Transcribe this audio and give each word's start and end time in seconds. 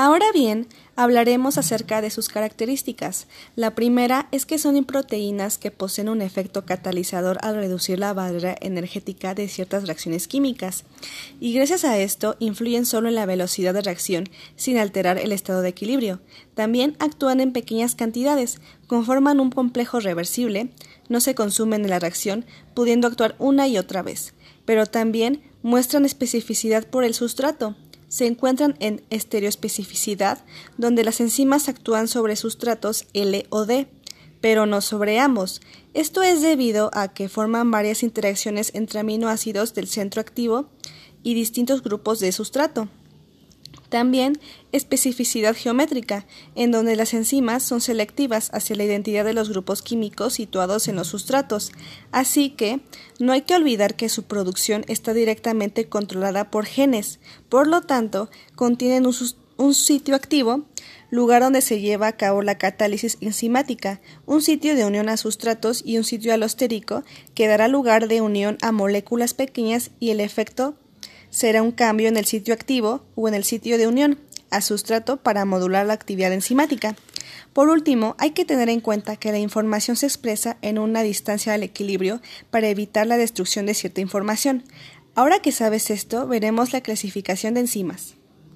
Ahora 0.00 0.26
bien, 0.32 0.68
hablaremos 0.94 1.58
acerca 1.58 2.00
de 2.00 2.10
sus 2.10 2.28
características. 2.28 3.26
La 3.56 3.74
primera 3.74 4.28
es 4.30 4.46
que 4.46 4.56
son 4.56 4.84
proteínas 4.84 5.58
que 5.58 5.72
poseen 5.72 6.08
un 6.08 6.22
efecto 6.22 6.64
catalizador 6.64 7.38
al 7.42 7.56
reducir 7.56 7.98
la 7.98 8.12
barrera 8.12 8.54
energética 8.60 9.34
de 9.34 9.48
ciertas 9.48 9.88
reacciones 9.88 10.28
químicas, 10.28 10.84
y 11.40 11.52
gracias 11.52 11.84
a 11.84 11.98
esto 11.98 12.36
influyen 12.38 12.86
solo 12.86 13.08
en 13.08 13.16
la 13.16 13.26
velocidad 13.26 13.74
de 13.74 13.82
reacción 13.82 14.28
sin 14.54 14.78
alterar 14.78 15.18
el 15.18 15.32
estado 15.32 15.62
de 15.62 15.70
equilibrio. 15.70 16.20
También 16.54 16.94
actúan 17.00 17.40
en 17.40 17.52
pequeñas 17.52 17.96
cantidades, 17.96 18.60
conforman 18.86 19.40
un 19.40 19.50
complejo 19.50 19.98
reversible, 19.98 20.70
no 21.08 21.18
se 21.18 21.34
consumen 21.34 21.82
en 21.82 21.90
la 21.90 21.98
reacción, 21.98 22.44
pudiendo 22.72 23.08
actuar 23.08 23.34
una 23.40 23.66
y 23.66 23.78
otra 23.78 24.02
vez, 24.02 24.34
pero 24.64 24.86
también 24.86 25.42
muestran 25.64 26.04
especificidad 26.04 26.86
por 26.86 27.02
el 27.02 27.14
sustrato 27.14 27.74
se 28.08 28.26
encuentran 28.26 28.76
en 28.80 29.02
estereoespecificidad, 29.10 30.44
donde 30.76 31.04
las 31.04 31.20
enzimas 31.20 31.68
actúan 31.68 32.08
sobre 32.08 32.36
sustratos 32.36 33.06
L 33.12 33.46
o 33.50 33.66
D, 33.66 33.88
pero 34.40 34.66
no 34.66 34.80
sobre 34.80 35.18
ambos. 35.18 35.60
Esto 35.94 36.22
es 36.22 36.42
debido 36.42 36.90
a 36.94 37.08
que 37.08 37.28
forman 37.28 37.70
varias 37.70 38.02
interacciones 38.02 38.70
entre 38.74 39.00
aminoácidos 39.00 39.74
del 39.74 39.88
centro 39.88 40.20
activo 40.20 40.70
y 41.22 41.34
distintos 41.34 41.82
grupos 41.82 42.20
de 42.20 42.32
sustrato. 42.32 42.88
También 43.88 44.38
especificidad 44.70 45.56
geométrica, 45.56 46.26
en 46.54 46.70
donde 46.70 46.94
las 46.94 47.14
enzimas 47.14 47.62
son 47.62 47.80
selectivas 47.80 48.50
hacia 48.52 48.76
la 48.76 48.84
identidad 48.84 49.24
de 49.24 49.32
los 49.32 49.48
grupos 49.48 49.80
químicos 49.80 50.34
situados 50.34 50.88
en 50.88 50.96
los 50.96 51.08
sustratos, 51.08 51.72
así 52.12 52.50
que 52.50 52.80
no 53.18 53.32
hay 53.32 53.42
que 53.42 53.54
olvidar 53.54 53.96
que 53.96 54.10
su 54.10 54.24
producción 54.24 54.84
está 54.88 55.14
directamente 55.14 55.88
controlada 55.88 56.50
por 56.50 56.66
genes, 56.66 57.18
por 57.48 57.66
lo 57.66 57.80
tanto, 57.80 58.30
contienen 58.54 59.06
un, 59.06 59.74
sitio 59.74 60.14
activo, 60.14 60.66
lugar 61.10 61.42
donde 61.42 61.62
se 61.62 61.80
lleva 61.80 62.08
a 62.08 62.16
cabo 62.16 62.42
la 62.42 62.58
catálisis 62.58 63.16
enzimática, 63.22 64.02
un 64.26 64.42
sitio 64.42 64.74
de 64.74 64.84
unión 64.84 65.08
a 65.08 65.16
sustratos 65.16 65.82
y 65.84 65.96
un 65.96 66.04
sitio 66.04 66.34
alostérico 66.34 67.04
que 67.34 67.48
dará 67.48 67.68
lugar 67.68 68.06
de 68.06 68.20
unión 68.20 68.58
a 68.60 68.70
moléculas 68.70 69.32
pequeñas 69.32 69.90
y 69.98 70.10
el 70.10 70.20
efecto 70.20 70.76
será 71.30 71.62
un 71.62 71.72
cambio 71.72 72.08
en 72.08 72.16
el 72.16 72.24
sitio 72.24 72.54
activo 72.54 73.04
o 73.14 73.28
en 73.28 73.34
el 73.34 73.44
sitio 73.44 73.78
de 73.78 73.86
unión 73.86 74.18
a 74.50 74.60
sustrato 74.60 75.18
para 75.18 75.44
modular 75.44 75.86
la 75.86 75.94
actividad 75.94 76.32
enzimática. 76.32 76.96
Por 77.52 77.68
último, 77.68 78.14
hay 78.18 78.30
que 78.30 78.44
tener 78.44 78.68
en 78.68 78.80
cuenta 78.80 79.16
que 79.16 79.32
la 79.32 79.38
información 79.38 79.96
se 79.96 80.06
expresa 80.06 80.58
en 80.62 80.78
una 80.78 81.02
distancia 81.02 81.52
del 81.52 81.62
equilibrio 81.62 82.20
para 82.50 82.68
evitar 82.68 83.06
la 83.06 83.16
destrucción 83.16 83.66
de 83.66 83.74
cierta 83.74 84.00
información. 84.00 84.64
Ahora 85.14 85.40
que 85.40 85.52
sabes 85.52 85.90
esto, 85.90 86.26
veremos 86.26 86.72
la 86.72 86.80
clasificación 86.80 87.54
de 87.54 87.60
enzimas. 87.60 88.17